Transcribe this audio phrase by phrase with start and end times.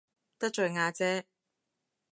[0.39, 1.25] 得罪阿姐